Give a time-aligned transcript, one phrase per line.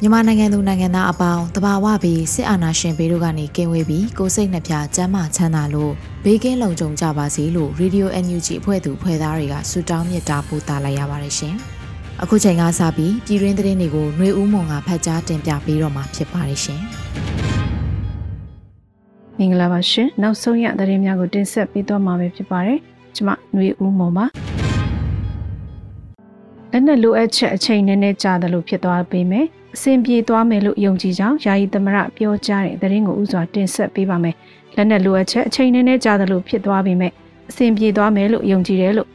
[0.00, 5.92] မြန်မာနိုင်ငံသူနိုင်ငံသားအပေါင်းတဘာဝပြီးစစ်အာဏာရှင်ဘေးတို့ကနေကင်းဝေးပြီးကိုစိတ်နှပြကျန်းမာချမ်းသာလို့
[6.24, 11.54] ဘေးကင်းလုံခြုံကြပါစေလို့ Radio NUG အဖွဲ့သူဖွဲ့သားတွေကဆုတောင်းမြတ်တာပို့သလိုက်ရပါတယ်ရှင်။
[12.22, 16.80] အခုချိန်ကစပြီးပြည်တွင်းသတင်းတွေကိုຫນွေဦးမွန်ကဖတ်ကြားတင်ပြပေးတော့မှာဖြစ်ပါတယ်ရှင်။
[19.38, 22.78] မင်္ဂလာပါရှင်။နောက်ဆုံးရသတင်းများကိုတင်ဆက်ပေးသွားမှာဖြစ်ပါတယ်။
[23.16, 24.26] ကျွန်မຫນွေဦးမွန်ပါ။
[26.72, 34.35] လက်နက်လိုအပ်ချက်အချိန်နည်းနည်းကြာတယ်လို့ဖြစ်သွားပေမဲ့ အဆင်ပြေသွားမယ်လို့ယုံကြည်ကြောင်းယာယီသမရပြောကြားတဲ့သတင်းကိုဥစွာတင်ဆက်ပေးပါမယ်။
[34.75, 37.11] လက်နက်လိုအပ်ချက်အချိန်နည်းနည်းကြာတယ်လို့ဖြစ်သွားပေမဲ့
[37.49, 39.09] အဆင်ပြေသွားမယ်လို့ယုံကြည်တယ်လို့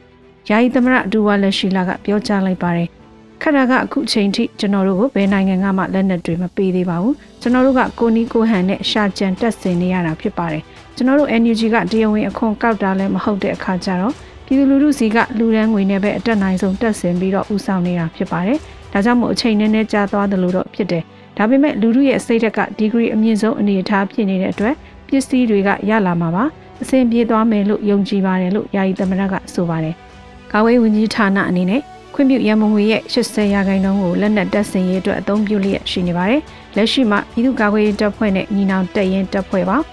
[0.49, 2.87] ယာယီသမရဒူဝါလက်ရှိလာကပြောကြားလိုက်ပါတယ်။
[3.41, 10.63] ခရကအခုချိန်ထိကျွန်တော်တို့ကိုဘယ်နိုင်ငံကမှလက်နက်တွေမပေးသေးပါဘူး။ကျွန်တော်တို့ကကိုနီကိုဟန်နဲ့ရှာကြံတက်ဆင်နေရတာဖြစ်ပါတယ်။
[10.95, 14.13] ကျွန်တော်တို့ NUG ကတရားဝင်အခွန်ကောက်တာလည်းမဟုတ်တဲ့အခါကျတော့
[14.45, 18.59] ပြည်သူလူထုစီကလူရန်ငွေနဲ့ပဲအတက်နိုင်ဆုံးတက်ဆင်ပြီးတော့ဥဆောင်နေတာဖြစ်ပါတယ်။
[18.97, 21.03] ဒါကြောင့်မို့အချိန်နည်းနည်းကြာသွားတယ်လို့တော့ဖြစ်တယ်။
[21.37, 24.75] ဒါပေမဲ့လူထုရဲ့စိတ်ဓာတ်ကဒီဂရီအမြင့်ဆုံးအနေအထားဖြစ်နေတဲ့အတွက်
[25.07, 26.43] ပစ္စည်းတွေကရလာမှာပါ။
[26.81, 29.95] အဆင်ပြေသွားမယ်လို့ယုံကြည်ပါတယ်လို့ယာယီသမရကဆိုပါတယ်။
[30.51, 31.81] ကာဝေးဝန်ကြီးဌာနအနေနဲ့
[32.13, 36.41] ခွင့်ပြုရမငွေရဲ့80ရာခိုင်နှုန်းကိုလက်နက်တပ်ဆင်ရေးအတွက်အသုံးပြုလျက်ရှိနေပါတယ်။
[36.75, 39.85] လက်ရှိမှာပြည်သူ့ကာကွယ်ရေးတပ်ဖွဲ့နဲ့ညီနောင်တပ်ရင်းတပ်ဖွဲ့ပေါင်း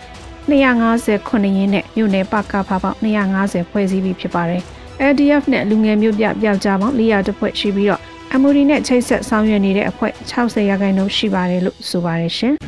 [0.51, 4.63] 259ရင်းနဲ့မြို့နယ်ပကဖပေါင်း250ဖွဲ့စည်းပြီးဖြစ်ပါတယ်။
[5.11, 8.03] LDF နဲ့လူငယ်မျိုးပြပျောက်ကြားပေါင်း400တဖွဲ့ရှိပြီးတော့
[8.43, 12.55] MOD နဲ့ချိတ်ဆက်ဆောင်ရွက်နေတဲ့အဖွဲ့60ရာခိုင်နှုန်းရှိပါတယ်လို့ဆိုပါတယ်ရှင်။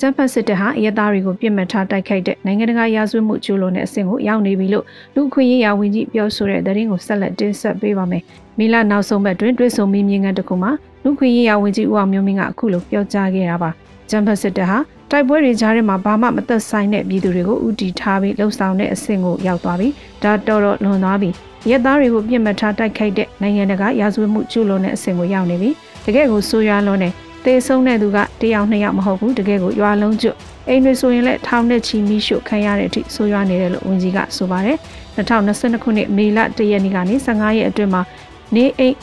[0.00, 4.84] ကျန်းဖတ်စစ်တပ်ဟာအရသားတွေကိုပြစ်မှတ်ထားတိုက်ခိုက်တဲ့နိုင်ငံတကာရာဇဝတ်မှုကျူးလွန်တဲ့အဆင့်ကိုရောက်နေပြီလို့
[5.14, 8.22] လူခွင့်ရေးရာဝန်ကြီးပြောဆိုတဲ့သတင်းကိုဆက်လက်တင်ဆက်ပေးပါမယ်။
[8.58, 10.72] မီလာနောက်ဆုံးဘက်တွင်တွဲဆုံမီမြင်ငန်းတစ်ခုမှာ
[11.04, 13.70] လူခွင့်ရေးရာဝန်ကြီးဦးအောင်မျိုးမင်းကအခုလိုပြောကြားခဲ့တာပါ။
[14.10, 14.78] ကျန်းဖတ်စစ်တပ်ဟာ
[15.10, 19.88] တိုက်ပွဲတွေကြားထဲမှာဘာမှမသက်ဆိုင်တဲ့ပြည်သူတွေကိုဥတီထားပြီးလှုပ်ဆောင်တဲ့အဆင့်ကိုရောက်သွားပြီ
[20.22, 21.30] ဒါတော်တော်လွန်သွားပြီ
[21.68, 25.70] ရက်သားတွေကိုပြစ်မှတ်ထားတိုက်ခိုက်တဲ့နိုင်ငံတကာရာဇဝတ်မှုကျူးလွန်တဲ့အဆင့်ကိုရောက်နေပြီ
[26.06, 27.12] တကယ်ကိုဆိုးရွားလွန်းတဲ့
[27.44, 30.36] သေဆုံးတဲ့သူကတယောက်နှစ်ယောက်မဟုတ်ဘူးတကယ်ကိုရွာလုံးကျွတ်
[30.68, 34.76] အိမ်တွေဆိုရင်လည်းထောင်နဲ့ချီမီးရှို့ခံရတဲ့အထိဆိုးရွားနေတယ်လို့ဝန်ကြီးကဆိုပါတယ်
[35.16, 38.02] 2022ခုနှစ်မေလ1ရက်နေ့ကနေ15ရက်အတွင်းမှာ
[38.54, 38.94] နေအိမ်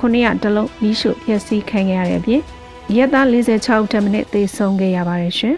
[0.00, 2.40] 9900တလုံးမီးရှို့ဖျက်ဆီးခံရတဲ့အပြင်
[2.96, 5.54] ရက်သား46ထက်မနည်းသေဆုံးခဲ့ရပါတယ်ရှင်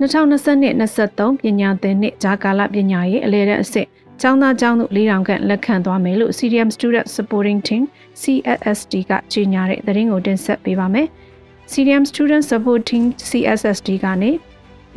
[0.00, 3.88] 2022-23ပညာသင်နှစ်ဂျာကာလပညာရေးအလဲတဲ့အဆင့်
[4.20, 7.82] ကျောင်းသားကျောင်းသူ4000ခန့်လက်ခံသွားမယ်လို့ CDM Student Supporting Team
[8.22, 11.06] CSSD ကကြေညာတဲ့သတင်းကိုတင်ဆက်ပေးပါမယ်။
[11.72, 14.30] CDM Student Supporting CSSD ကနေ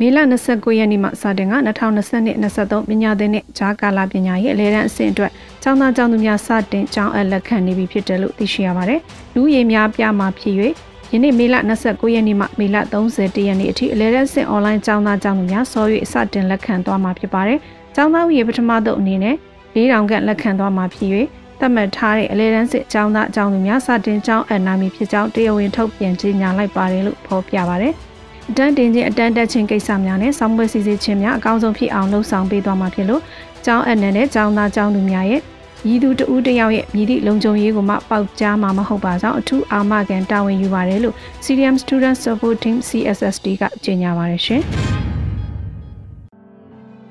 [0.00, 5.32] မေလ29ရက်နေ့မှစတင်က2022-23ပညာသင်နှစ်ဂျာကာလာပညာရေးအလဲတန်းအဆင့်အတွက်
[5.62, 9.00] ကျောင်းသားကျောင်းသူများစတင်ကျောင်းအပ်လက်ခံနေပြီဖြစ်တယ်လို့သိရှိရပါတယ်။
[9.34, 10.54] လူရည်များပြမှာဖြစ်၍
[11.14, 17.58] ယနေ့မေလ29ရက်နေ့မှမေလ30ရက်နေ့အထိအလဲတန်းဆင့်အွန်လိုင်းကျောင်းသားကျောင်းသူများစော၍စတင်လက်ခံသွားမှာဖြစ်ပါတယ်။
[17.94, 19.36] ကျောင်းသားဥယေပထမသုတ်အနေနဲ့
[19.74, 21.10] 4000ခန့်လက်ခံသွားမှာဖြစ်၍
[21.60, 27.92] သတ်မှတ်ထားတဲ့အလဲတန်းစစ်ကျောင်းသားအကြောင်းသူများစတင်ကျောင်းအပ်နာမည်ဖြစ်ကြောင်းတရားဝင်ထုတ်ပြန်ကြေညာလိုက်ပါတယ်လို့ဖော်ပြပါတယ်။
[28.50, 33.22] အတန်းတင်ခြင်းအတန်းတက်ခြင်းကိစ္စများနဲ့ဆောင်းပွဲစီစဉ်ခြင်းများအကောင်းဆုံးဖြစ်အောင်လှုံ့ဆော်ပေးသွားမှာဖြစ်လို့
[33.66, 35.40] ကျောင်းအနှံနဲ့ကျောင်းသားကျောင်းသူများရဲ့
[35.88, 41.14] ရည်သူတဦးတယောက်ရဲ့မြည်သည့်လုံခြုံရေးကိုမှပေါက်ကြားမှာမဟုတ်ပါကြောင်းအထူးအာမခံတာဝန်ယူပါတယ်လို့
[41.44, 44.62] CDM Student Support Team CSSD ကကြေညာပါတယ်ရှင်။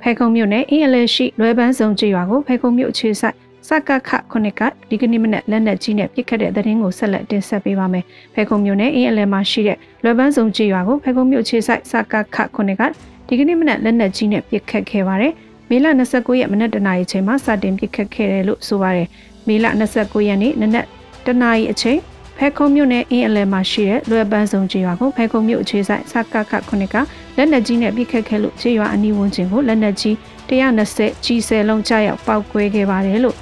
[0.01, 3.35] ဖဲခုံမြို့နယ်အင်းအလဲရှိလွယ်ပန်းဆောင်ကြေးရွာကိုဖဲခုံမြို့အခြေဆိုင်
[3.67, 8.03] စကခခုနှစ်ကဒီကနေ့မနက်လက်နက်ကြီးနဲ့ပစ်ခတ်တဲ့သတင်းကိုဆက်လက်တင်ဆက်ပေးပါမယ်။
[8.33, 12.81] ဖဲခုံမြို့နယ်အင်းအလဲမှာရှိတဲ့လွယ်ပန်းစုံကြေးရွာကိုဖဲခုံမြို့ခြေဆိုင်စကခခုနှစ်က
[13.27, 15.33] ဒီကနေ့မနက်လက်နက်ကြီးနဲ့ပစ်ခတ်ခဲ့ပါတယ်။
[15.69, 19.07] မေလ29ရက်မနက်တနာရီချိန်မှာစတင်ပစ်ခတ်ခဲ့တယ်လို့ဆိုပါတယ်။
[19.47, 19.65] မေလ
[19.95, 20.85] 29ရက်နေ့နနက်
[21.25, 21.99] တနာရီအချိန်
[22.37, 26.95] ဖဲခုံမြို့နယ်အင်းအလဲမှာရှိတဲ့လွယ်ပန်းစုံကြေးရွာကိုဖဲခုံမြို့အခြေဆိုင်စကခခုနှစ်က
[27.37, 30.15] လက်နက်ကြီးနဲ့ပစ်ခတ်ခဲ့လို့ခြေရွာအနီးဝန်းကျင်ကိုလက်နက်ကြီး
[30.49, 33.37] 120ကြီးဆယ်လုံးကြားရောက်ပောက်ကွဲခဲ့ပါတယ်လို့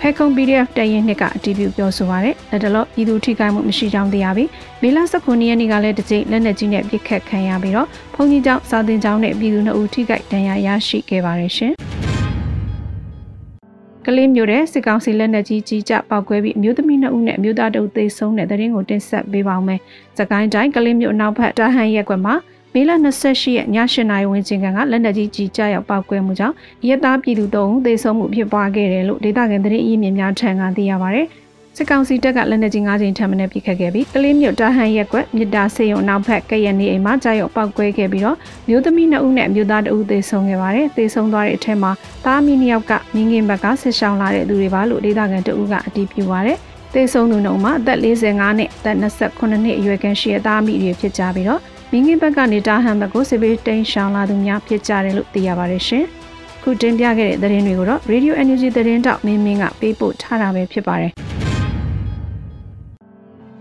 [0.00, 4.48] ဖဲခုံ PDF တရင်နှစ်ကအတည်ပြုပြောဆိုပါရယ်လက်တလောပြည်သူထိခိုက်မှုမရှိကြောင်းသိရပြီး
[4.82, 11.72] မေလ19ရက်နေ့ကလည်းတစ်ကြိမ်လက်နက်ကြီးနဲ့ပစ်ခတ်ခံရပြီးတော့ဘုံကြီးကျောင်းစာသင်ကျောင်းနဲ့ပြည်သူနှစ်ဦးထိခိုက်ဒဏ်ရာရရှိခဲ့ပါတယ်ရှင်
[14.06, 19.80] ကလေးမျိုးတဲ့စစ်ကောင်စီလက်နက်ကြီးကြီးကြပောက်ကွဲပြီးအမျိုးသမီး2ဦးနဲ့အမျိုးသား2ဦးသေဆုံးတဲ့တဲ့ရင်ကိုတင်ဆက်ပေးပါောင်းမယ်။
[20.18, 22.34] စကိုင်းတိုင်းကလေးမျိုးအနောက်ဘက်တာဟန်ရက်ကွက်မှာ
[22.78, 22.92] မေလ
[23.22, 26.54] 28ရက်ည8နာရီဝန်းကျင်ကလက်နက်ကြီးကြီးကြားရောက်ပောက်ကွဲမှုကြောင့်
[26.88, 31.20] ရဲသားပြည်သူ၃ဦးသေဆုံးမှုဖြစ်ပွားခဲ့တယ်လို့ဒေသခံသတင်းအရင်းမြစ်များထံကသိရပါဗျ။
[31.76, 38.36] စစ်ကောင်စီတပ်ကလက်နက်ကြီး၅ကြိမ်ထပ်မံပစ်ခတ်ခဲ့ပြီးကလေးမြို့တာဟန်ရက်ကွက်မြစ်တာစေယုံနောက်ဘက်ကရနေအိမ်မှာကြားရောက်ပောက်ကွဲခဲ့ပြီးတော့
[38.68, 41.90] မျိုးသမီး2ဦးနဲ့မျိုးသား2ဦးသေဆုံးခဲ့ပါတယ်။သေဆုံးသွားတဲ့အထက်မှာ
[42.24, 46.58] သားမီး2ယောက်ကမြင်းငင်ဘက်ကဆက်ရှောင်လာတဲ့သူတွေပါလို့ဒေသခံတဦးကအတည်ပြုပါတယ်။
[46.94, 56.04] သေဆုံးသူနှုံမှာအသက်45နှစ်အသက်28နှစ်အရွယ်ကန်းရှိတဲ့သားမိတွေဖြစ်ကြပြီးတော့ မင်းကြီးဘက်ကနေတာဟန်ဘက်ကိုစစ်ပေးတိန်ရှောင်လာသူများဖြစ်ကြတယ်လို့သိရပါတယ်ရှင်။
[56.62, 61.12] ခုတင်ပြခဲ့တဲ့သတင်းတွေကိုတော့ Radio Energy သတင်းတောက်မင်းမင်းကပေးပို့ထားတာပဲဖြစ်ပါတယ်။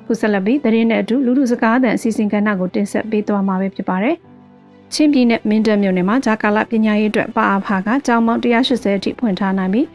[0.05, 4.15] ခုဆက်လက်ပြီးသတင်းနဲ့အတူလူလူစကားသံအစီအစဉ်ကဏ္ဍကိုတင်ဆက်ပေးသွားမှာပဲဖြစ်ပါတယ်။
[4.93, 9.87] ချင်းပြည်နယ်မင်းတပ်မြို့နယ်မှာဂျာကာလပညာရေးအတွက်ပါအဖာကကျောင်းပေါင်း180အထိဖွင့်ထားနိုင်ပြီး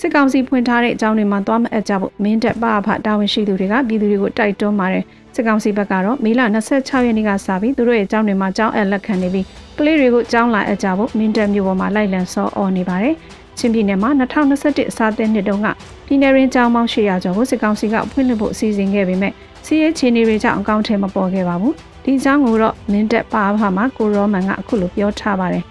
[0.00, 5.04] စစ်ကောင်စီဖွင့်ထားတဲ့အကြောင်းတွေမှာသွားမအပ်ကြဖို့မင်းတပ်ပါအဖတာဝန်ရှိသူတွေကပြည်သူတွေကိုတိုက်တွန်းပါတယ်
[5.40, 6.40] စစ်ကောင်စီဘက်ကတော့မေလ
[6.70, 9.46] 26ရက်နေ့ကစပြီးသူတို့ရဲ့အကြောင်းတွေမှာကြောင်းအပ်လက်ခံနေပြီး
[9.78, 13.14] ကလေးတွေကိုကြောင်းလာအပ်ကြဖို့မင်းတပ်မြို့ပေါ်မှာလိုက်လံဆောအော်နေပါတယ်
[13.58, 15.66] ချင်းပြည်နယ်မှာ2021အစားသစ်နှစ်တုန်းက
[16.06, 19.32] ပြည်နယ်ရင်းကျောင်းပေါင်း800ကျော်ကိုစစ်ကောင်စီကဖွင့်လှစ်ဖို့အစီအစဉ်ခဲ့ပေမဲ့
[19.66, 25.64] စီးရဲချီနေတွေကြောင့်အကောင့်ထဲမပေါ်ခဲ့ပါဘူးဒီအကြောင်းကိုတော့မင်းတက်ပါဖာမှာကိုရောမန်ကအခုလိုပြောထားပါတယ်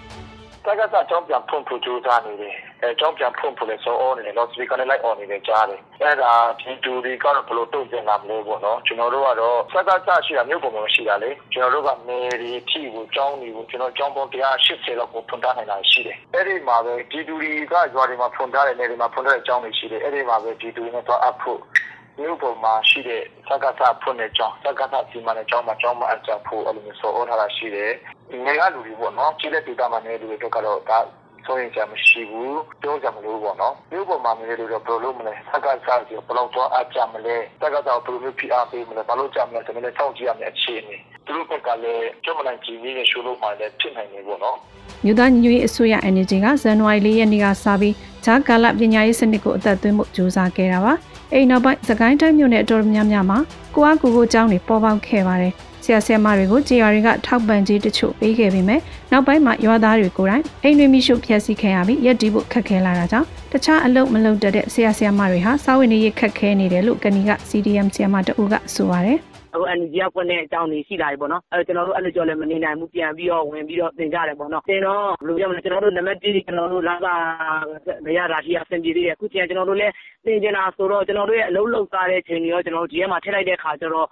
[0.66, 21.60] တက္ကသိုလ်ကျောင်းပြန်ဖွင့်ဖို့ကြိုးစားနေတယ်အဲကျောင်းပြန်ဖွင့်ဖို့လည်းစောအောနေတယ်လော့စပီကာနဲ့လိုက်အော်နေတယ်ကြားတယ်အဲဒါဒီတူဒီကတော့ဘလို့တုံ့ပြန်လာမလို့ပေါ့နော်ကျွန်တော်တို့ကတော့စက်ကစရှိတာမြို့ပုံမှာရှိတာလေကျွန်တော်တို့ကမေရီထီကိုကျောင်းနေကိုကျွန်တော်ကျောင်းပေါင်း180လောက်ကိုဖွင့်ထားနိုင်တာရှိတယ်အဲ့ဒီမှာပဲဒီတူဒီကရွာတွေမှာဖွင့်ထားတဲ့နေတွေမှာဖွင့်ထားတဲ့ကျောင်းတွေရှိတယ်အဲ့ဒီမှာပဲဒီတူဒီနဲ့တော့အဖို့
[22.20, 27.92] မြို့ပေါ်မှာရှိတဲ့စက္ကသဖွင့်တဲ့ကျောင်းစက္ကသစီမံတဲ့ကျောင်းမှာကျောင်းမအကြဖို့အဲ့လိုမျိုးဆော်ဩထားတာရှိတယ်။
[28.44, 30.98] ငယ်ကလူတွေပေါ့နော်ကြီးတဲ့ဒေတာမှာနေလူတွေတော့ကတော့ဒါ
[31.46, 35.76] ဆိုရင်ကြမရှိဘူးပြောကြမလို့ပေါ့နော်မြို့ပေါ်မှာနေလို့တော့ဘယ်လိုလုပ်မလဲစက္ကသ
[36.08, 40.96] စီဘယ်လောက်တော့အကြမလဲစက္ကသဘယ်လိုမျိုးဖိအားပေးမလဲဘာလို့ကြမလဲဆိုတော့စောင့်ကြည့်ရမယ့်အခြေအနေ
[41.26, 44.56] သူတို့ဘက်ကလည်းကျွမ်းမနိုင်ကြည်နေတဲ့ရှိုးလို့မှလည်းဖြစ်နိုင်နေပေါ့နော်
[45.04, 47.94] မြို့သားညီညွတ်ရေးအစိုးရ energy ကဇန်နဝါရီလရက်နေ့ကစပြီး
[48.24, 50.92] ဂျာကာလပညာရေးစနစ်ကိုအသက်သွင်းဖို့ကြိုးစားခဲ့တာပါ
[51.32, 53.38] အိမ်နောက်ပိုင်းစကိုင်းတိုင်းမြို့နယ်အတော်များများမှာ
[53.74, 55.52] ကိုအားကိုကိုကျောင်းတွေပေါ်ပေါက်ခဲ့ပါတယ်
[55.84, 58.80] ဆရာဆရာမတွေကိုကြေးရွာတွေကထောက်ပံ့ခြင်းတချို့ပေးခဲ့ပေမဲ့
[59.12, 69.18] နောက်ပိုင်းမှာရွာသားတွေကိုယ်တိုင်အိမ်တွေမိရှုဖျက်ဆီးခံရပြီးရက်တီးဖို့ခက်ခဲလာတာကြောင့်တခြားအလုပ်မလုပ်တတ်တဲ့ဆရာဆရာမတွေဟာစာဝင်နေရခက်ခဲနေတယ်လို့ကဏီက CDM ဆရာမတအူကဆိုပါတယ်
[69.52, 77.14] အခု NGO ကဖွင့်တဲ့အကြောင်းတွေ ရှိလာပြီပေါ့နော်အဲကျွန်တော်တို့ အဲ့လိုကြော်လည်း မနေနိုင်ဘူး ပြန်ပြီးတော့ ဝင်ပြီးတော့ သင်ကြတယ်ပေါ့နော် သင်တော့ ဘယ်လိုပြောမလဲ ကျွန်တော်တို့ နံပါတ်1ကျွန်တော်တို့လာတာ
[78.04, 79.92] မရတာရှိအဆင်ပြေသေးတယ် အခုချိန်ကျွန်တော်တို့လည်း
[80.24, 84.08] သင်ကျင်တာဆိုတော့ ကျွန်တော်တို့ရဲ့ အလုပ်လုပ်စားတဲ့ချိန်တွေရော ကျွန်တော်တို့ ဒီထဲမှာ ထည့်လိုက်တဲ့ခါကျတော့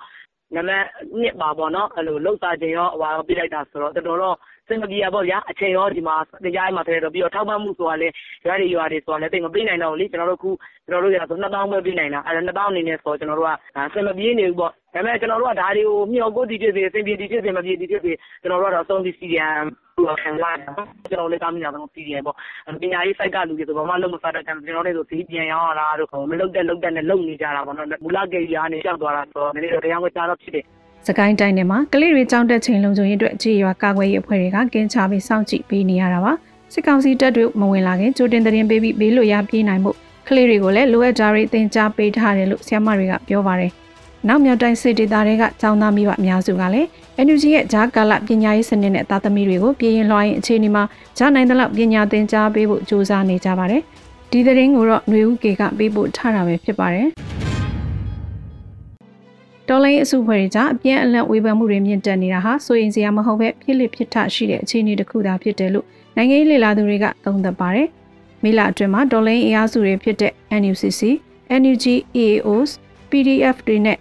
[0.55, 4.37] နံပါတ်1ပါပေါ့နော် အဲ့လိုလှုပ်ရှားခြင်းရောဟိုပြလိုက်တာဆိုတော့ တော်တော်
[4.69, 8.15] စင်မပြေပေါ့ဗျာ အချိန်ရော ဒီမှာတရားမှာ ထည့်တော့ ပြီးတော့ ထောက်ပံ့မှုဆိုတာလည်း
[8.47, 10.51] ရွာတွေ ရွာတွေဆိုတာလည်းတိတ်မပေးနိုင်တော့ဘူးလေ ကျွန်တော်တို့ခု
[10.87, 13.53] ကျွန်တော်တို့ရဆို2000ပဲ ပေးနိုင်တာ အဲ2000အနေနဲ့ဆိုကျွန်တော်တို့က
[13.95, 18.13] စင်မပြေနေဘူးပေါ့ ဒါပေမဲ့ကျွန်တော်တို့ကဒါတွေကိုမျှော်ကိုတည်ဖြစ်စေအစဉ်ပြေတည်ဖြစ်စေမပြေတည်ဖြစ်စေ
[18.43, 19.55] ကျွန်တော်တို့ကတော့အဆုံးသီးစီရန်
[20.23, 20.51] ခံလာ
[21.11, 22.37] ကျွန်တော်လည်းတာမညာတော့စီရန်ပေါ့
[22.83, 30.65] ပညာရေး site ကလူတွေဆိုဘာမှလုံးမစားတတ်ကျွန်တော်တို့ဆိုစီးပြန်ရောင်းလာတို့မလုတ်တဲ့လုတ်တဲ့နဲ့လုံနေကြတာပေါ့နော်မူလကေရီကနေကြောက်သွားတာဆိုတော့နည်းနည်းတော့တရားဝင်ကြားတော့ဖြစ်တယ်
[31.07, 36.33] စကိုင်းတိုင်းထဲမှာကလေးတွေကြောင်းတက်ချိန်လုံခြုံရေးအတွက်အခြေရွာကာကွယ်ရေးအဖွဲ့တွေကကင်းချပြီးစောင့်ကြည့်ပေးနေရတာပါ
[36.73, 39.91] စစ်ကောင်စီတပ်တွေမဝင်လာခင်ကြိုတင်သတင်းပေးပြီးဘေးလွတ်ရပြေးနိုင်မှု
[40.29, 43.73] ကလေးတွေကိုလည်းလိုအပ်တာတွေသင်ကြားပေးထားတယ်လို့ဆရာမတွေကပြောပါတယ်
[44.27, 46.87] နောက်မြောက်တိုင်းစစ်ဒေသတွေကကျောင်းသားမိဘအများစုကလည်း
[47.27, 50.83] NUG ရဲ့ဂျာကာလပညာရေးစနစ်နဲ့သားသမီးတွေကိုပြည်ရင်လွှားရင်အခြေအနေမှာ
[51.19, 53.83] ဂျာနိုင်တဲ့လောက်ပညာသင်ကြားပေးဖို့ကြိုးစားနေကြပါတယ်
[54.31, 57.09] ဒီသတင်းကိုတော့ຫນွေဦးကေကပေးပို့ထားတာပဲဖြစ်ပါတယ်
[59.69, 67.89] တော်လိုင်းအစုဖွဲ့တွေကြားအပြင်းအလန့်ဝေဖန်မှုတွေမြင့်တက်နေတာဟာစိုးရင်စရာမဟုတ်ပဲဖြစ်လစ်ဖြစ်ထရှိတဲ့အခြေအနေတစ်ခုသာဖြစ်တယ်လို့နိုင်ငံရေးလေလာသူတွေကသုံးသပ်ပါတယ်။
[68.43, 71.01] မေလအတွင်းမှာတော်လိုင်းအင်အားစုတွေဖြစ်တဲ့ NUCC,
[71.61, 71.85] NUG,
[72.23, 72.71] EAOs,
[73.11, 73.99] PDF တွေနဲ့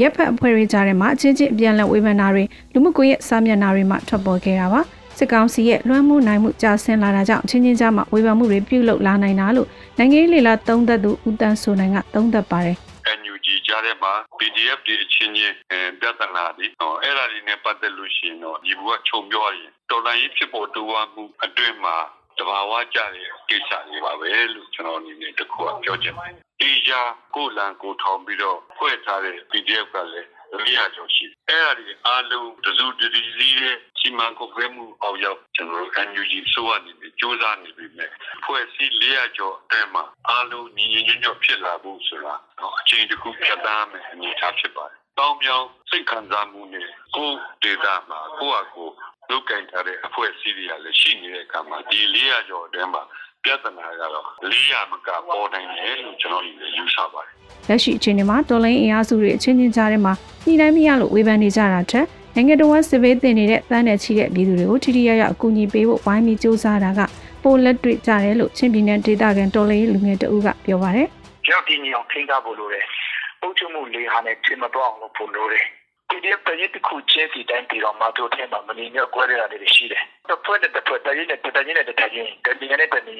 [0.00, 4.80] ရက်ဖက်အဖွဲ့တွေကြားထဲမှာအချင်းချင်းအပြန်အလှန်ဝေဖန်တာတွေလူမှုကွန်ရက်စာမျက်နှာတွေမှာထွက်ပေါ်ခဲ့တာပါ။
[5.18, 12.76] စစ်ကောင်စီရဲ့လွှမ်းမိုးနိုင်မှုကြာဆင်းလာတာကြောင့်ချင်းချင်းကြားမှာဝေဖန်မှုတွေပြုလုပ်လာနိုင်တာလို့နိုင်ငံရေးလေလာသုံးသပ်သူဦးတန်းစိုးနိုင်ကသုံးသပ်ပါတယ်။
[13.20, 15.54] NUG ကြားထဲမှာ PDF တွေအချင်းချင်း
[16.00, 21.96] ပြဿနာတွေဟောအဲ့ဒါတွေနဲ့ပတ်သက်လို့ရှိရင်တော့ဒီဘူကခြုံပြောရင်တော်လိုင်းရေးဖြစ်ပေါ်တိုးဝါမှုအတွင်းမှာ
[22.38, 27.00] တဘာဝကြတဲ့ကိစ္စတွေပါပဲလို့ကျွန်တော်အနေနဲ့တခုကပြောချင်ပါတယ်။ဒီကြာ
[27.34, 38.10] ကိုလန်ကိုထောင်ပြီးတော့ဖွဲ့ထားတဲ့ PDF ကလည်း400ကျော်ရှိတယ်အဲ့ဒါဒီအားလုံးတစုတတိစီရဲ့စီမံကုတ်ခွဲမှုအောက်ရောက်ကျွန်တော်တို့ NUG ဆိုရနေပြီစူးစမ်းနေပြီမဲ့
[38.44, 48.88] ဖွဲ့စည်း400ကျော်အဲမှာအားလုံးညီညီညွတ်ညွတ်ဖြစ်လာဖို့ဆိုတာတော့အချိန်တစ်ခုဖြတ်သန်းမယ်အနေအထားဖြစ်ပါတယ် တောင်းပြောင်းစိတ်ခံစားမှုနဲ့ကိုယ်ဒေတာမှာကိုယ့်အကို
[49.30, 53.02] လုတ်ကင်ထားတဲ့အဖွဲ့အစည်းတွေကလည်းရှိနေတဲ့အခါမှာဒီ400ကျော်အတွင်းမှာ
[53.44, 56.44] ပြဿနာကတော့400မကပေါ်နိုင်တယ်လို့ကျွန်တော်
[56.76, 57.32] ယူဆပါတယ်
[57.68, 60.12] လက်ရှိအခြေအနေမှာတော်လိုင်းအင်အားစုတွေအချင်းချင်းကြားထဲမှာ
[60.46, 67.00] ညှိနှိုင်းမရလို့ဝေဖန်နေကြတာထက်နိုင်ငံတော်ဝန်စစ်ဘေးတင်နေတဲ့တန်းနယ်ချီတဲ့ပြည်သူတွေကိုထိထိရရအကူအညီပေးဖို့ဝိုင်းပြီးစူးစမ်းတာက
[67.42, 71.08] ပိုလက်တွေ့ကြတယ်လို့ချင်းပြည်နယ်ဒေသခံတော်လိုင်းလူငယ်တဦးကပြောပါတယ်။
[71.46, 72.84] ကျွန်တော်ဒီညအောင်ထိန်းထားဖို့လိုတယ်။
[73.42, 75.66] အုပ်ချုပ်မှုလေးဟာနဲ့ချိန်မတော့အောင်လုပ်ဖို့လိုတယ်။
[76.10, 83.14] PDF တရက်တစ်ခုချင်းစီတိုင်းပြီးတော့မတို့ထဲမှာမနေမြတ်ကွဲရတာတွေရှိတယ်။တစ်ဖွဲ့နဲ့တစ်ဖွဲ့တရင်နဲ့တရင်နဲ့တရင်တရင်နဲ့တရင်ဒီ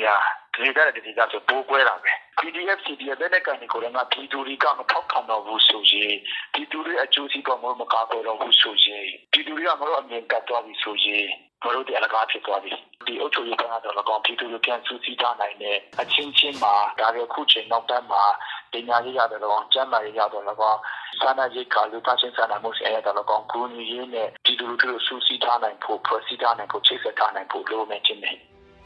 [0.77, 6.15] ကရတဲ့ဒီကဆိုပိုးကွဲတာပဲ PDF CDF တဲ့ကနေကိုလည်းငါပြည်သူတွေကမထောက်ခံတော့ဘူးဆိုရင်
[6.53, 11.29] ပြည်သူတွေအကျိုးစီးပွားမမကာကွယ်တော့ဘူးဆိုရင်ပြည်သူတွေကငါတို့အမြင်ကတ်သွားပြီဆိုရင်
[11.63, 12.73] ငါတို့ဒီအလကားဖြစ်သွားပြီ
[13.07, 18.23] ဒီအုပ်ချုပ်ရေးကတော့လည်းကောင်းပြည်သူတွေပြန်စူးစီးထားနိုင်တဲ့အချင်းချင်းမှာဒါပေခုချိန်နောက်တန်းမှာ
[18.73, 20.77] ပညာရေးရတယ်တော့ကျန်းမာရေးရတယ်တော့
[21.21, 28.37] စာနာရေးကလူသားချင်းစာနာမှုဆိုင်ရာတော့ကောင်းကူညီရေးနဲ့ပြည်သူတို့စူးစီးထားနိုင်ဖို့ဖွဲ့စည်းထားနိုင်ဖို့ချိတ်ဆက်ထားနိုင်ဖို့လိုနေခြင်းနဲ့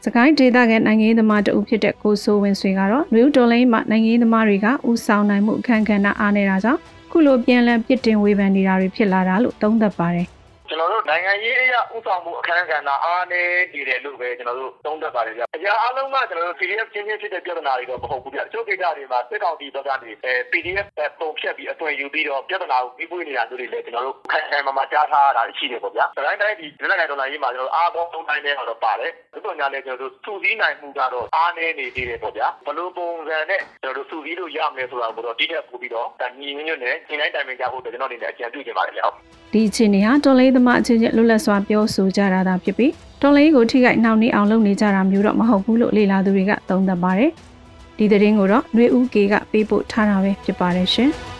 [0.05, 6.79] စကိုင်းဒေသကနိုင်ငံရေးသမားတဦးဖြစ်တဲ့ကိုစိုးဝင်းဆွေကတော့နယူးတော်လိုင်းမှာနိုင်ငံရေးသမားတွေကဥဆောင်နိုင်မှုအခမ်းကဏ္ဍအားနေတာကြောင့်
[7.11, 10.27] ခုလိုပြန်လည်ပြစ်တင်ဝေဖန်နေတာတွေဖြစ်လာတာလို့သုံးသပ်ပါတယ်။
[10.73, 20.87] ကျွန်တော်တို့နိုင်ငံရေးအရာဥဆောင်မှုအခမ်းကဏ္ဍအားနည်းနေတယ်လို့ပဲကျွန်တော်တို့သုံးသပ်ပါတယ်ဗျ။အရာအလုံးကကျွန်တော်တို့ PDF ချင်းချင်းဖြစ်တဲ့ပြဿနာတွေတော့မဟုတ်ဘူးဗျ။တချို့ကိစ္စတွေမှာစစ်ကောင်စီဘက်ကနေအဲ PDF
[21.19, 36.07] ပုံဖြတ်ပြီးအသွင်ယူပြီးတော့ပြဿနာကိုပြီးပွေးနေတာတို့တွေလည်းကျွန်တော်တို့ခိုင်ခိုင်မာမာကြားထားတာရှိတယ်ပေါ့ဗျာ။တိုင်းတိုင်းဒီလက်နက်ဒေါ်လာရေးမှာကျွန်တော်အားကောင်းဆုံးတိုင်းနဲ့တော့ပါတယ်။ဒီပုံညာလည်းကျွန်တော်တို့စုစည်းနိုင်မှုကတော့အားနည်းနေသေးတယ်ပေါ့ဗျာ။ဘလို့ပုံစံနဲ့ကျွန်တော်တို့စုစည်းလို့ရမယ်ဆိုတာကိုတော့တိကျပို့ပြီးတော့
[36.39, 39.03] ညီညွတ်နဲ့ညီတိုင်းတိုင်ပင်ကြဖို့ကျွန်တော်အနေနဲ့အကြံပြုချင်ပါတယ်ဗျ။
[39.53, 42.91] ဒီအခြေအနေဟာတော်လေးသမားအချင်းချင်းလွတ်လပ်စွာပြောဆိုကြတာသာဖြစ်ပြီး
[43.21, 47.31] တော်လေးကိုထိခိုက်နှောင့်နှေးအောင်လုပ်နေကြတာမျိုးတော့မဟုတ်ဘူးလို့လေလာသူတွေကသုံးသပ်ပါတယ်။
[47.97, 51.11] ဒီသတင်းကိုတော့ຫນွေဦးကေကပေးပို့ထားတာပဲဖြစ်ပါတယ်ရှင်။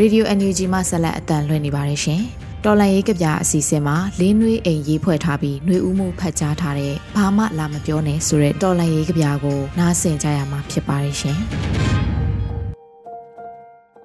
[0.00, 2.22] Radio NUG မှဆက်လက်အတန်လွှင့်နေပါတယ်ရှင်။
[2.66, 11.38] တော်လန်ရေးကပြအစီအစဉ်မှာလင်းနှွေးအိမ်ရေးဖွဲ့ထားပြီးနှွေဦးမှုဖတ်ကြားထားတဲ့ဘာမှလာမပြောနဲ့ဆိုတဲ့တော်လန်ရေးကပြကိုနားဆင်ကြရမှာဖြစ်ပါတယ်ရှင်။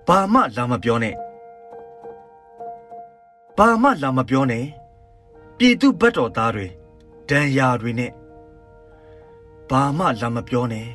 [0.07, 1.15] ဘာမှလာမပြောနဲ့
[3.57, 4.63] ဘာမှလာမပြောနဲ့
[5.57, 6.67] ပြည်သူဘတ်တော်သားတွေ
[7.29, 8.11] ဒဏ်ရာတွေနဲ့
[9.69, 10.85] ဘာမှလာမပြောနဲ့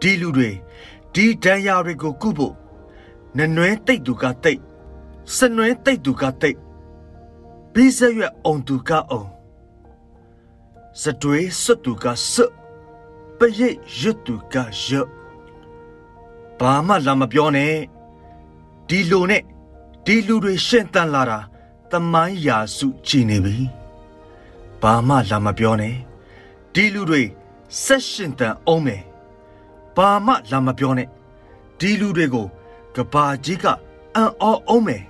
[0.00, 0.50] ဒီလူတွေ
[1.14, 2.54] ဒီဒဏ်ရာတွေကိုကုဖို့
[3.36, 4.60] နနွဲတိတ်သူကတိတ်
[5.36, 6.58] စနွဲတိတ်သူကတိတ်
[7.74, 9.28] ဘိဇရွက်အောင်သူကအောင်
[11.00, 12.52] စတွေးစွတ်သူကစွတ်
[13.38, 15.08] ပရိတ်ရွတ်သူကရွတ်
[16.58, 17.74] ဘာမှလာမပြောနဲ့
[18.88, 19.42] ဒီလိုနဲ့
[20.06, 21.38] ဒီလူတွေရှင်းတန်လာတာ
[21.90, 23.56] တမိုင်းရာစုကြည်နေပြီ
[24.82, 25.94] ဘာမှလာမပြောနဲ့
[26.74, 27.22] ဒီလူတွေ
[27.84, 29.02] ဆက်ရှင်တန်အောင်မယ်
[29.96, 31.08] ဘာမှလာမပြောနဲ့
[31.78, 32.46] ဒီလူတွေကို
[32.94, 33.64] ကဘာကြီးက
[34.14, 35.02] အံ့ဩအောင်မယ်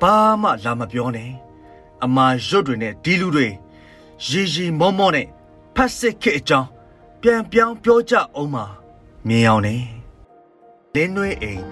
[0.00, 1.30] ဘာမှလာမပြောနဲ့
[2.04, 3.46] အမာရွတ်တွေနဲ့ဒီလူတွေ
[4.26, 5.26] ရီရီမောမောနဲ့
[5.74, 6.68] ဖတ်စစ်ခေအကြောင်း
[7.22, 8.64] ပြန်ပြောင်းပြောကြအောင်ပါ
[9.26, 9.76] မြင်အောင်နေ
[10.94, 11.62] လင်းနှွေးအိမ်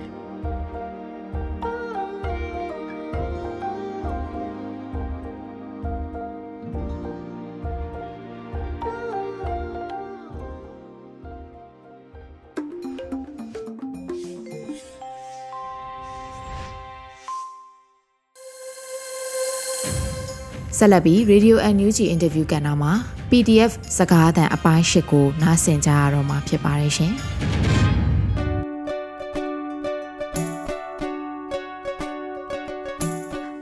[20.80, 22.92] ဆက်လက်ပြီး Radio NUG Interview ကဏ္ဍမှာ
[23.30, 27.12] PDF စကားအသံအပိုင်း၈ကိုနားဆင်ကြရတော့မှာဖြစ်ပါတယ်ရှင်။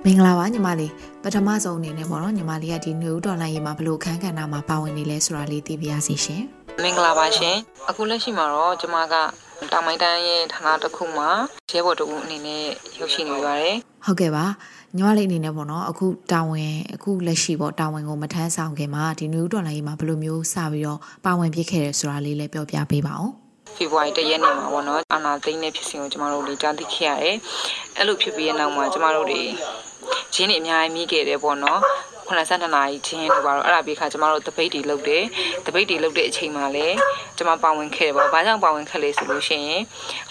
[0.04, 0.92] မင်္ဂလာပါညီမလေး
[1.22, 6.42] ပထမဆုံးအနေနဲ့ပေါ့နော်ညီမလေးကဒီ new ဒေါ်လာရေးမှာဘလို့ခန်းကဏ္ဍမှာပါဝင်နေလဲဆိုတာလေးသိပြရစီရှင်
[6.82, 7.56] မင်္ဂလာပါရှင်
[7.88, 9.14] အခုလက်ရှိမှာတော့ကျမက
[9.72, 11.30] တောင်မိုင်းတန်းရဲ့ဌာနတစ်ခုမှာ
[11.70, 12.64] ရဲဘော်တဦးအနေနဲ့
[12.98, 14.44] ရောက်ရှိနေပါတယ်ဟုတ်ကဲ့ပါ
[14.96, 23.32] ညီမလေးအနေနဲ့ပေါ့နော်အခုတာဝန်အခုလက်ရှိပေါ့တာဝန်ကိုမထမ်းဆောင်ခင်မှာဒီ new ဒေါ်လာရေးမှာဘယ်လိုမျိုးစပြီးတော့ပါဝင်ဖြစ်ခဲ့တယ်ဆိုတာလေးလည်းပြောပြပေးပါအောင်
[23.76, 27.36] ဖေဖော်ဝါရီတရက်နေ့မှာပေါ့နော်အာနာသိန်းတဲ့ဖြစ်စဉ်ကိုကျမတို့လေးကြားသိခဲ့ရတယ်
[27.96, 29.42] အဲ့လိုဖြစ်ပြီးတဲ့နောက်မှာကျမတို့တွေ
[30.34, 31.80] ဂျင်းတွေအများကြီးမိခဲ့တယ်ပေါ့နော်
[32.28, 35.24] 82နာရီချင်းတို့ပါတော့အဲ့ဒါပြီးခါကျမတို့တပိတ်တွေလုပ်တယ်
[35.66, 36.96] တပိတ်တွေလုပ်တဲ့အချိန်မှာလည်း
[37.38, 39.82] ကျမပါဝင်ခဲ့တယ်ပေါ့ဘာကြောင့်ပါဝင်ခဲ့လဲဆိုလို့ရှိရင်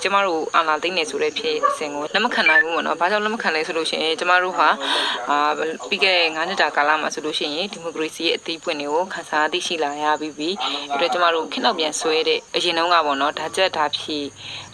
[0.02, 4.70] ကျမတို့အာနာသိမ့်နေဆိုတဲ့ဖြစ်စဉ်ကိုလက်မခံနိုင်ဘူးပေါ့နော်ဘာကြောင့်လက်မခံလဲဆိုလို့ရှိရင်ကျမတို့ဟာ
[5.30, 5.38] အာ
[5.90, 10.50] ပြီးခဲ့တဲ့9နှစ်တာကာလမှာဆိုလို့ရှိရင်ဒီမိုကရေစီရဲ့အသေးပွင့်တွေကိုခန်းစားသိရှိလာရပြီးပြီ
[10.92, 14.18] အဲ့တော့ကျမတို့ခေတ်နောက်ပြန်ဆွဲတဲ့အရင်တုန်းကပေါ့နော်ဒါကြက်ဒါဖြီ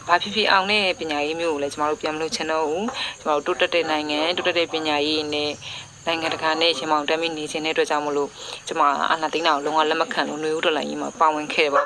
[0.07, 2.87] ဘာဖြစ်ဖြစ်အောင်တဲ့ပညာရေးမျိုးကိုလည်းကျမတို့ပြန်မလို့ချင်တော့ဘူး
[3.21, 5.51] ကျမတို့တိုးတက်တဲ့နိုင်ငံတိုးတက်တဲ့ပညာရေးနဲ့
[6.05, 8.29] နိုင်ငံတကာနဲ့ရင်မောင်တက်မိနေခြင်းတဲ့အတွက်ကြောင့်မလို့
[8.67, 11.81] ကျွန်မအာနာသိန်းအောင်လုံးဝလက်မခံလို့နှွေဦးဒေါ်လာကြီးမှာပါဝင်ခဲ့ပါ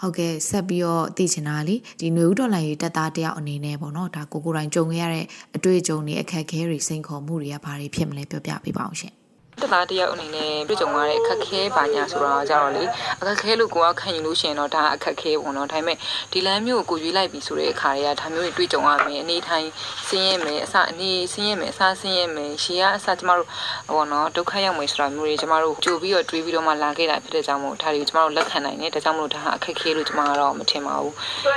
[0.00, 9.14] ဟုတ်ကဲ့ဆက်ပြီးတော့သိချင်တာလေဒီຫນွေဥဒေါ်လာရေးတက်သားတယောက်အနေနဲ့ပေါ့နော်ဒါကိုကိုတိုင်းကြုံခဲ့ရတဲ့အတွေ့အကြုံတွေအခက်အခဲတွေစိန်ခေါ်မှုတွေကဘာတွေဖြစ်မလဲပြောပြပေးပါအောင်ရှင်
[9.62, 12.82] တက်သားတယောက်အနေနဲ့တွေ့ကြုံရတဲ့အခက်ခဲပါညာဆိုတာကြတော့လေ
[13.20, 15.96] အခက်ခဲလို့ကိုကခံယူလို့ရှိရင်တော့ဒါအခက်ခဲပေါ့နော်ဒါပေမဲ့
[16.32, 19.68] ဒီလမ်းမျိုးကိုကိုရွေးလိုက်ပြီဆိုတဲ့အခါတွေကဒါမျိုးတွေတွေ့ကြုံရမယ်အနေထိုင်
[20.08, 23.48] ဆင်းရဲမယ်အစအနေဆင်းရဲမယ်အစဆင်းရဲမယ်ရှေ့ကအစကျမတို့
[23.92, 31.14] ဘောနော်ဒုက္ခရောက်မယ်ဆိုတာမျိုးတွေကျမတို့ကြိုပြီးတော့တွေးပြီးတော့မှလာခဲ့တာဖြစ်တဲ့ကြောင့်မို့ဒါတွေကိုကျမတို့လက်ခံနိုင်တယ်ဒါကြောင့်မလို့ဒါဟာအခက်ခဲလို့ကျမကတော့မထင်ပါဘူး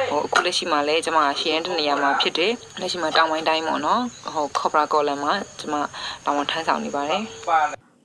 [0.09, 4.01] ဟိုအခုလက်ရှိမှာလည်းကျမရှေ့ရန်တနေရာမှာဖြစ်တယ်လက်ရှိမှာတောင်ပိုင်းတိုင်းပေါ့နော်
[4.33, 5.73] ဟိုခေါပရာကော်လန်မှာကျမ
[6.23, 7.23] တောင်ဝန်ထမ်းဆောင်နေပါတယ်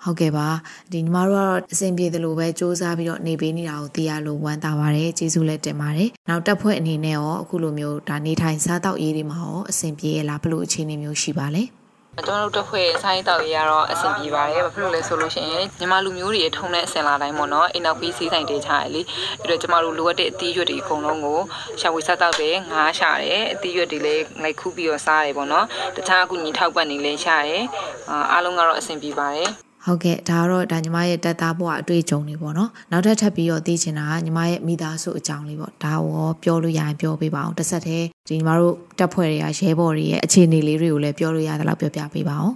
[0.04, 0.48] ဟုတ်ကဲ့ပါ
[0.92, 11.64] ဒီညီမတို့ကတော့အဆင်ပြေသလိုပဲစ조사ပြီးတော့နေပေးနေတာကိုသိရလို့ဝမ်းသာပါတယ်ကျေးဇူးလည်းတင်ပါတယ်နောက်တက်ဖွဲ့အနေနဲ့ရောအခုလိုမျိုးဒါနေထိုင်စားတောက်ရေးတွေမှာရောအဆင်ပြေရလားဘလို့အခြေအနေမျိုးရှိပါလဲ
[12.18, 19.02] ကျွန်တော်တို့တစ်ဖွဲ့ဆိုင်းတောက်ရတော့အဆင်ပြေပါတယ်ဘာဖြစ်လို့လဲဆိုလို့ရှိရင်မြန်မာလူမျိုးတွေထုံတဲ့အစင်လာတိုင်းပေါ့နော်အိမ်နောက်ပြီးစီးဆိုင်တေးချရလေ
[19.40, 21.40] အဲ့တော့ကျမတို့လိုအပ်တဲ့အသီးရွက်တွေအကုန်လုံးကို
[21.80, 27.64] ရှာဝေစားတောက်တယ်ငားရှာတယ်အသီးရွက်တွေလည်းလိုက်ခူးပြီးတော့စားတယ်ပေါ့နော်တခြားအကူညီထောက်ပံ့နေလဲရှာတယ်
[28.32, 42.54] အားလုံးကတော့အဆင်ပြေပါတယ် ဟုတ်ကဲ့ဒါကတော့ဒါညီမရဲ့တက်သားဘဝအတွေ့အကြုံတွေပေါ့နော်နောက်ထပ်ထပ်ပြီးတော့သိချင်တာကညီမရဲ့မိသားစုအကြောင်းလေးပေါ့ဒါရောပြောလို့ရရင်ပြောပေးပါအောင်တစ်ဆက်တည်းဒီညီမတို့တက်ဖွဲ့တွေကရဲဘော်တွေရဲ့အခြေအနေလေးတွေကိုလည်းပြောလို့ရသလောက်ပြောပြပေးပါအောင်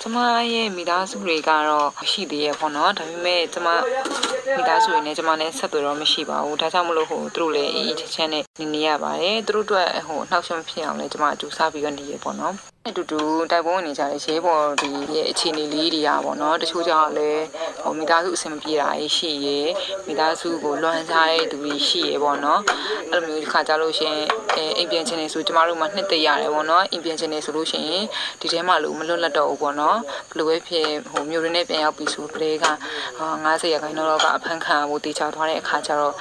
[0.00, 0.16] ကျမ
[0.54, 3.68] ရဲ့မိသားစုတွေကတော့ရှိသေးရဲ့ပေါ့နော်ဒါပေမဲ့ကျမ
[4.56, 12.54] မိသားစုတွေနဲ့ကျမနဲ့ဆက်သွယ်တော့မရှိပါဘူးဒါကြောင့်မလို့ဟိုသူတို့လည်းအေးအေးချမ်းချမ်းနဲ့နေနေရပါတယ်သူတို့အတွက်ဟိုနှောက်ယှက်ဖြစ်အောင်လည်းကျမအတူစားပြီးတော့နေရပေါ့နော်
[12.88, 17.44] အတူတူတိုက်ပွဲဝင်နေကြတဲ့ရဲဘော်ဒီရဲ့အခြေအနေလေးတွေကပေါ့နော်တချို့ကြောင့်လည်း
[17.82, 19.58] ဟိုမိသားစုအဆင်မပြေတာရှိရဲ
[20.06, 22.60] မိသားစုကိုလွှမ်းစားတဲ့သူတွေရှိရဲပေါ့နော်
[23.10, 24.16] အဲ့လိုမျိုးဒီခါကြလို့ရှင်
[24.78, 28.04] အိမ်ပြန်ခြင်းနေဆိုကျမတို့မှနှစ်သက်ရတယ်ပေါ့နော်အိမ်ပြန်ခြင်းနေဆိုလို့ရှိရင်
[28.40, 29.98] ဒီထဲမှာလို့မလွတ်လပ်တော့ဘူးပေါ့နော်
[30.30, 32.66] ဘလိုပဲဖြစ်ဟိုမျိုးရင်းနဲ့ပြန်ရောက်ပြီဆိုပလေက
[33.24, 36.14] 90ရာခိုင်နှုန်းတော့ကအဖန်ခံဖို့တေချာသွားတဲ့အခါကျတော့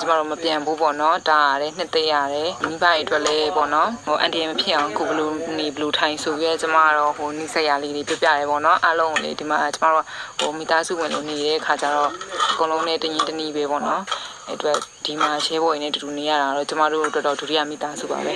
[0.00, 10.04] ကျမတို့မပြန်ဘူးပေါ့နော်ဒါရတယ်နှစ်သက်ရတယ်မိဘတွေအတွက်လည်းပေါ့နော်ဟိုအန်တီမဖြစ်အောင်ကိုဘလိုနေဘလိုထိုင်ဆိုပြီးတော့ကျမတော့ဟိုနိဆက်ရလေးတွေပြပြရဲပေါ့နော်အားလုံးကိုလေဒီမှာကျမတို့
[10.38, 12.10] ဟိုမိသားစုဝင်လို့နေတဲ့အခါကျတော့
[12.52, 14.02] အကုန်လုံးနဲ့တညီတညီပဲပေါ့နော်
[14.46, 18.34] အဲ့အတွက်ဒီမှာရှဲဘော်ရင်းနဲ့တူတူနေရတာတော့ကျမတို့တော်တော်ဒုတိယမိသားစုပါပဲ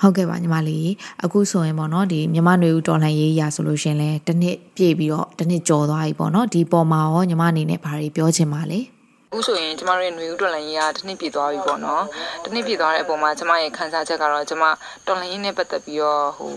[0.00, 0.88] ဟုတ်ကဲ့ပါညီမလေး
[1.24, 8.80] အခုဆိုရင်ပေါ့နော်ဒီမြမနွေဦးတော်လှန်ရေးရာဆိုလို့ရှင်လဲတစ်နှစ်ပြည့်ပြီးတော့တစ်နှစ်ကျော်သွားပြီပေါ့နော်ဒီပေါ်မှာရောညီမအနေနဲ့ဘာတွေပြောချင်ပါလဲ
[9.30, 12.04] အခုဆိုရင်ကျမတို့ရဲ့ຫນွေဦးတော်လန်ရေးကတစ်နှစ်ပြည့်သွားပြီပေါ့နော်
[12.42, 14.64] တစ်နှစ်ပြည့်သွားတဲ့အပေါ်မှာကျမရဲ့ခံစားချက်ကတော့ကျမ
[15.06, 16.54] တော်လန်ရေးနဲ့ပတ်သက်ပြီးတော့ဟို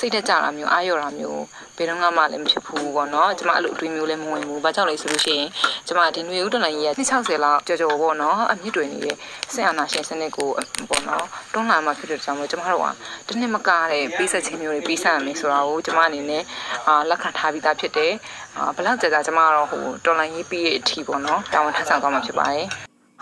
[0.00, 1.42] စိတ်ထကြတာမျိုးအာရုံတာမျိုး
[1.76, 5.48] ဘယ်တော့မှလည်းမဖြစ်ဘူးပေါ့နော်ကျမအဲ့လိုအတွေးမျိုးလည်းမဝင်ဘူးဘာကြောင့်လဲဆိုလို့ရှိရင်
[5.86, 9.16] ကျမဒီຫນွေဦးတန်လိုင်းကြီးက260လောက်ကြော်ကြော်ပေါ့နော်အမြင့်တွင်နေတဲ့
[9.54, 10.48] ဆင်အာနာရှင်စနစ်ကို
[10.90, 12.82] ပေါ့နော်တွန်းလှန်မှဖြစ်တဲ့ကြောင့်မို့ကျမတို့
[13.28, 16.42] ကတနစ်မကတဲ့ပေးဆက်ခြင်းမျိုးတွေပေးဆက်ရမယ်ဆိုတာကိုကျမအနေနဲ့
[16.86, 18.12] အာလက်ခံထားပြီးသားဖြစ်တယ်
[18.56, 22.66] အာဘလောက်ကြာကြာကျမကတော့ဟိုတော်လိုင်းကြီးပြီးတဲ့အထိပေါ့နော်တာဝန်ထမ်းဆောင်သွားမှာဖြစ်ပါတယ်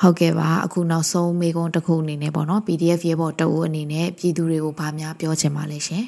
[0.02, 6.04] ဟုတ်ကဲ့ပါအခုနောက်ဆုံးမေကွန်းတစ်ခုအနေနဲ့ပေါ့နော် PDF ရဲဘော်တအုပ်အနေနဲ့ပြည်သူတွေကိုဗာများပြောချင်ပါလဲရှင်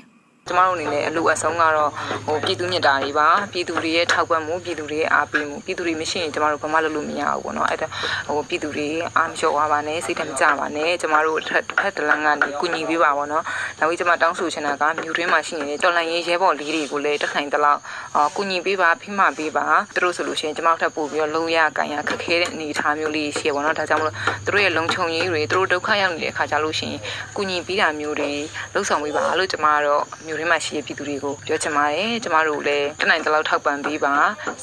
[0.50, 1.90] ကျမတို့အနေနဲ့အလိုအဆုံးကတော့
[2.26, 7.86] ဟိုပြည်သူမြင့်တာတွေပါပြည်သူတွေရဲ့ထောက်ပံ့မှုပြည်သူတွေရဲ့အားပေးမှုပြည်သူတွေမရှိရင်ကျမတို့ဘာမှလုပ်လို့မရဘူးပေါ့နော်အဲ့ဒါ
[8.28, 13.44] ဟိုပြည်သူတွေအားမလျှော့ပါနဲ့စိတ်ဓာတ်မကြပါနဲ့ကျမတို့ထက်ထက်တလန်းကနေကုညီပေးပါပေါ့နော်
[13.78, 17.80] နောက်ပြီးကျမတောင်းဆိုချင်တာကမြို့တွင်းမှာရှိနေတဲ့တော်လန်ရေးရဲဘော်လေးတွေကိုလည်းတက်ဆိုင်တလောက်
[18.16, 27.00] အာကုညီပေးပါဖိမပေးပါသူတို့ဆိုလို့ရှိရင်ကျမတို့ထပ်ပို့ပြီးတော့လုံရကန်ရခက်ခဲတဲ့အနေအထားမျိုးလေးရှိရပေါ့နော်ဒါကြောင့်မလို့သူတို့ရဲ့လုံခြုံရေးတွေသူတို့ဒုက္ခရောက်နေတဲ့အခါကြလို့ရှိရင်
[27.36, 28.30] ကုညီပေးတာမျိုးတွေ
[28.74, 34.14] လှုပ်ဆောင်ပေးပါလို့ကျမကတော့မြို့ထဲမှာရှိတဲ့ပြည်သူတွေကိုပြောချင်ပါတယ်ကျမတို့လည်းတနိုင်တလောက်ထောက်ပံ့ပေးပါ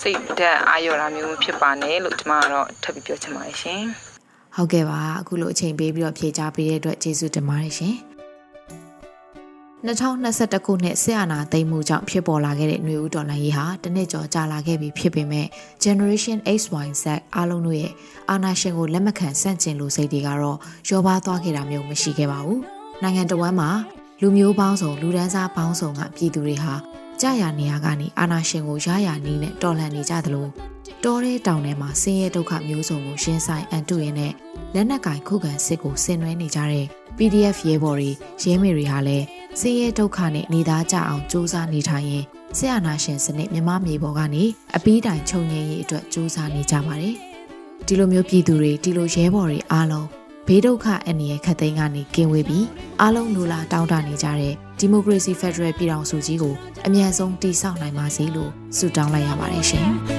[0.01, 3.81] စိတ်ဓာတ်အာရုံတာမျိုးဖြစ်ပါနဲ့လို့ကျမကတော့ထပ်ပြီးပြောချင်ပါတယ်ရှင်
[4.55, 7.95] ဟုတ်ကဲ့ပါအခုလိုအချိန်ပေးပြီးတော့ဖြေကြားပေးတဲ့အတွက်ကျေးဇူးတင်ပါတယ်ရှင်
[9.85, 15.47] 2021ခုနှစ်ဆီယနာသိမ်းမှုကြောင့်ဖြစ်ပေါ်လာခဲ့တဲ့ຫນွေဦးတော်လှန်ရေးဟာတနစ်ကျော်ကြာလာခဲ့ပြီဖြစ်ပေမဲ့
[15.83, 17.91] Generation XYZ အားလုံးတို့ရဲ့
[18.29, 20.57] အာဏာရှင်ကိုလက်မခံဆန့်ကျင်လိုစိတ်တွေကတော့
[20.89, 22.61] ရောပါသွားခဲ့တာမျိုးမရှိခဲ့ပါဘူး။
[23.03, 23.69] နိုင်ငံတော်ဝန်မှာ
[24.21, 26.73] လူမျိုးပေါင်းစုံလူဒန်းစားပေါင်းစုံကပြည်သူတွေဟာ
[27.21, 30.47] ကြာရနေရကနေအာနာရှင်ကိုရရနီးနဲ့တော်လှန်နေကြသလို
[31.03, 34.33] တောထဲတောင်ထဲမှာဆင်းရဲဒုက္ခမျိုးစုံကိုရှင်းဆိုင်အန်တုရင်းနဲ့
[34.73, 36.85] လက်နက်ကင်ခုခံစစ်ကိုဆင်နွှဲနေကြတဲ့
[37.17, 38.11] PDF ရဲဘော်တွေ
[38.43, 39.25] ရဲမေတွေဟာလည်း
[39.59, 42.23] ဆင်းရဲဒုက္ခနဲ့နေသားကြအောင်စူးစမ်းနေထိုင်ရင်
[42.57, 44.43] ဆရာနာရှင်စနစ်မြမမြေပေါ်ကနေ
[44.75, 47.15] အပီးတိုင်ခြုံငိမ့်ရေးအတွက်စူးစမ်းနေကြပါတယ်
[47.87, 50.07] ဒီလိုမျိုးပြည်သူတွေဒီလိုရဲဘော်တွေအားလုံး
[50.47, 52.65] ဘေးဒုက္ခအန္တရာယ်ခတ်သိမ်းကနေကင်းဝေးပြီး
[53.01, 56.55] အားလုံးလူလာတောင်းတနေကြတဲ့ဒီမိုကရေစီဖက်ဒရယ်ပြည်ထောင်စုကြီးကို
[56.85, 59.89] အမြန်ဆုံးတည်ဆောက်နိုင်ပါစေလို့ဆုတောင်းလိုက်ရပါတယ်ရှင်။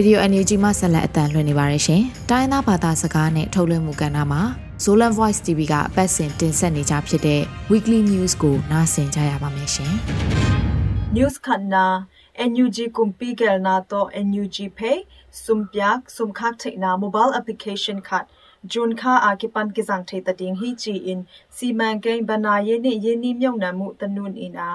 [0.00, 4.42] Radio NUG မှဆက်လက်အတန်လွှင့်နေပါတယ်ရှင်။တိုင်းသားဘာသာစကားနဲ့ထုတ်လွှင့်မှုကဏ္ဍမှာ
[4.84, 9.92] Zolan Voice TV ကအပတ်စဉ်တင်ဆက်နေကြဖြစ်တဲ့ Weekly News ကိုနားဆင်ကြရပါမယ်ရှင်။
[11.16, 11.74] News ခဏ
[12.50, 14.98] NUG kumpi gelna to NUG pay
[15.44, 18.24] sumpyak sumkhak theina mobile application khat
[18.72, 22.78] jun kha akipan ki jang thei ta ding hi chi in simang kein bana ye
[22.84, 24.68] ni ye ni myong na mu tanun ina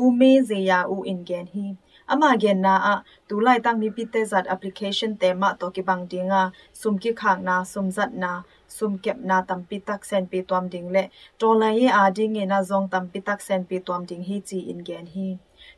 [0.00, 1.66] u me ze ya u in gen hi
[2.08, 2.94] ama gen na a
[3.28, 7.12] tu lai tang mi pite zat application te ma to ki bang dinga sum ki
[7.20, 10.88] khang na sum zat na sum kep na tam pi tak sen pi twam ding
[10.92, 11.02] le
[11.38, 14.22] to la ye a ding e na zong tam pi tak sen pi twam ding
[14.28, 15.28] hi chi in gen hi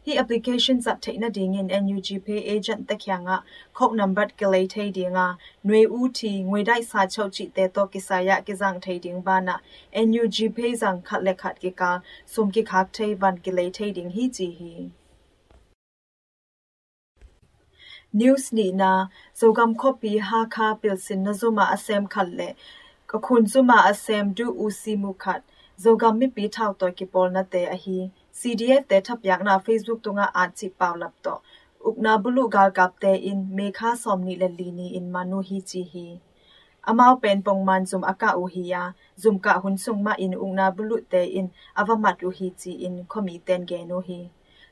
[0.06, 3.40] hi application zat theina ding in NUG pay agent ta khyanga
[3.74, 5.26] khok number ke lei thei dinga
[5.64, 8.80] nwe u thi ngwe dai sa chau chi te to ki sa ya ki jang
[8.86, 9.58] thei ding ba na
[10.06, 11.92] NUG pay jang khat le khat ki ka
[12.26, 14.72] sum ki khak thei ban ki lei thei ding hi chi hi
[18.12, 19.06] news ni na
[19.40, 22.48] zogam copy ha kha pilsin na zuma asem khalle
[23.06, 25.42] ka khun zuma asem du usi mu khat
[25.82, 27.98] zogam mi pi thau to ki pol na te a hi
[28.38, 31.34] cdf te thap yak na facebook tunga a chi paw lap to
[31.88, 35.82] ukna bulu gal kap te in mekha somni le li ni in manu hi chi
[35.92, 36.06] hi
[36.90, 38.82] amau pen pong man zum aka u hi ya
[39.22, 41.46] zum ka hun sung ma in ungna bulu te in
[41.80, 44.20] avamat u hi chi in khomi ten ge no hi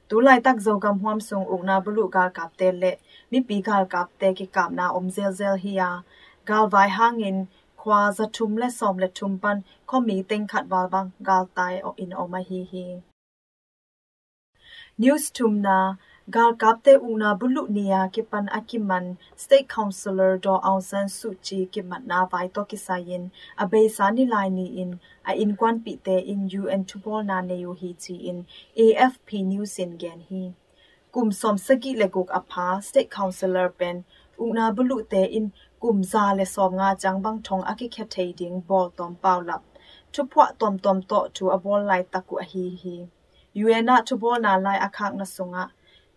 [0.09, 2.93] tu lai tak zo gam huam sung ungna bulu gal kap te le
[3.31, 5.91] mi pi gal kap te ki kap na om zel zel hi ya
[6.49, 7.39] gal vai hangin
[7.81, 11.45] khwa za thum le som le thum pan kho mi teng khat wal bang gal
[11.57, 12.87] tai o in o ma hi hi
[15.01, 15.95] news thum na
[16.29, 19.05] gal kapte una bulu nia ki pan akiman
[19.43, 23.29] state councillor do aung san su chi ki mat na vai to ki sayin
[23.65, 24.91] a be sa ni lai ni in
[25.25, 26.41] a in kwan pi te in
[26.75, 28.41] un tubol na ne yo hi chi in
[29.05, 30.41] afp news in gen hi
[31.13, 34.01] kum som sagi le gok apha state councillor pen
[34.47, 35.47] una bulu te in
[35.83, 39.39] kum za le som nga chang bang thong aki khe thei ding bol tom pau
[39.53, 39.63] lap
[40.13, 42.97] thu phwa tom tom to tu a bol lai taku a hi hi
[43.61, 45.65] yuena thu bol na lai akhak na sunga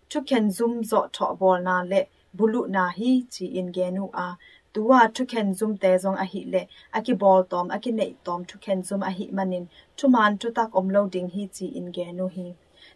[0.10, 2.02] thu ken zum zo tho bol na le
[2.38, 4.28] bulu na hi chi in genu a
[4.74, 6.62] tuwa thu ken zum te zong a hi le
[6.98, 9.66] aki bol tom aki nei tom thu ken zum a hi manin
[9.98, 12.48] thu man thu tak om loading hi chi in genu hi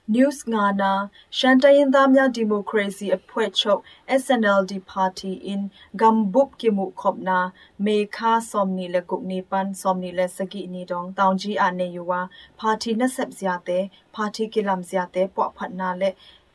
[0.07, 3.81] News Ngana Shantayindamya Democracy အဖွဲ့ချုပ်
[4.21, 5.61] SNLD Party in
[5.95, 7.39] Gambuk Kimu Khopna
[7.79, 12.21] Mekha Somni le Gukni Pan Somni le Sagi ni dong Taungji ane yuwa
[12.57, 13.79] Party na sep zyate
[14.11, 16.09] Party kilam zyate pwa phatna le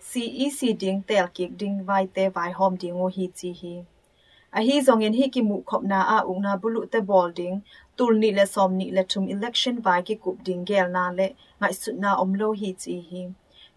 [0.09, 3.75] CEC ding tel kik ding vai te vai hom ding o hi chi hi
[4.53, 7.57] a hi zongin hi ki mu khopna a ungna bulu te bolding
[7.97, 11.27] tul ni le som ni le thum election vai ki kup ding gel na le
[11.61, 13.23] ngai sutna omlo hi chi hi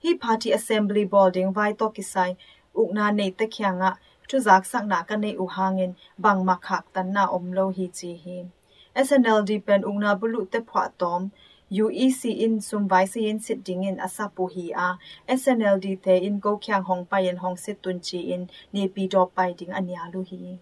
[0.04, 2.32] hi party assembly boarding vai to ki sai
[2.82, 3.92] ukna nei te khyanga
[4.30, 7.88] thu zak sak na ka nei u hangin bang ma khak tan na omlo hi
[7.98, 8.38] chi hi
[9.08, 11.22] SNLD pen ungna bulu te phwa tom
[11.72, 14.88] UEC in sum vai si in sit ding in asapu hi a
[15.28, 19.08] SNLD te in go khyang hong pa yen hong sit tun chi in ne pi
[19.08, 20.60] do pai ding ania lu hi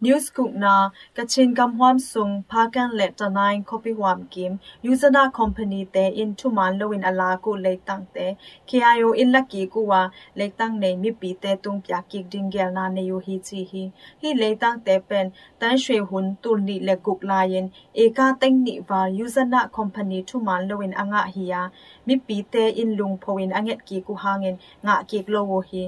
[0.00, 5.80] news cook na kachin kam hwam sung phakan le tanai copy hwam kim usana company
[5.94, 8.26] te in thuman loin ala ku le tang te
[8.66, 12.50] kio in lucky ku wa le tang nei mi pi te tung pya kik ding
[12.50, 13.84] gel na ne yu hi chi hi
[14.22, 18.08] hi le tang te pen tan shwe hun tul ni le guk la yin e
[18.16, 21.62] ka teng ni wa usana company thuman loin anga hi ya
[22.06, 25.86] mi pi te in lung phowin anget ki ku hangin nga kik lo wo hi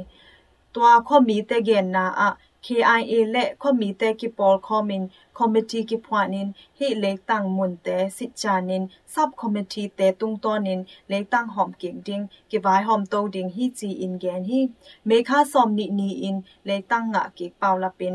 [0.75, 2.31] ตัวข้อมีแต่เกณฑ์นาอะ
[2.65, 5.03] KIA และคอมมิเตกิปอลคอมิน
[5.39, 6.49] คอมมิตี้กิพวานิน
[6.79, 8.83] ฮิเล็กตังมุนเตสิจานิน
[9.15, 12.21] ซับคอมมิตี้เตตุงตอนินเล็กตังหอมเก่งดิง
[12.51, 14.61] กิวายหอมโตดิงฮิจีอินแกนฮิ
[15.07, 18.15] เมคาซอมนินีอินเล็กตังงะกิเปาลาปิน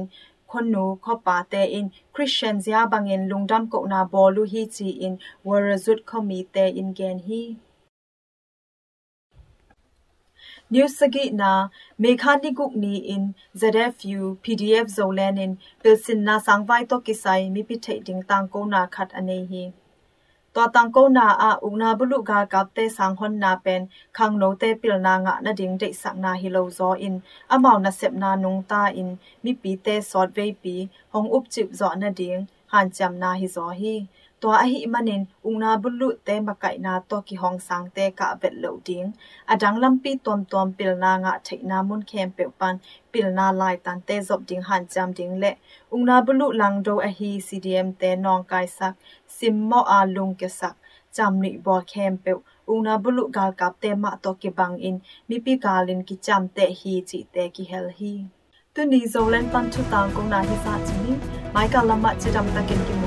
[0.52, 5.14] คนหนูข้อปาเตอินคริสเตียนยาบังเงินลุงดำกนาบอลูฮีจีอิน
[5.48, 7.42] วรจุดคอมมิเตอินแกนฮี
[10.71, 15.53] Newsagi na mekhanikuk ni in ZFU PDF zolen in
[15.83, 19.73] pilsin na sangwai to kisai mi pithei ding tang ko na khat ane hi
[20.55, 24.39] to tang ko na a ungna bulu ga kap te sang hon na pen khang
[24.39, 27.17] no te pil na nga na ding dei sak na hi lo zo in
[27.55, 29.11] amau na sep na nung ta in
[29.43, 30.77] mi pi te sot ve pi
[31.13, 33.95] hong up chip zo na ding han cham na hi zo hi
[34.42, 39.04] ตัวอหิมันินอุงนาบุลุเตมะไกนาตอกิฮองสังเตกะเวทโลดิง
[39.50, 42.76] อดังลัมปีตอมตอมปิลนางะเทนามุนเคมเปปัน
[43.12, 45.46] ปิลนาลายตันเตซอบดิงหันจามดิงเล
[45.92, 48.94] อุงนาบุลุลังโดอหิ CDM เตนองกายสัก
[49.38, 50.76] ซิมมออาลุงเกสัก
[51.18, 52.38] จำนิบอเคมเปว
[52.70, 54.96] อุงนาบุลุกาลกับเตมะตอกิบังอิน
[55.30, 58.14] มิปิกาลินกิจำเตฮีจิเตกิเฮลฮี
[58.74, 61.12] ตุนีโซเลนปันทุตางกงนาฮิซาจินี
[61.52, 63.07] ไมกาลามะจิดำตะเกนกิมุ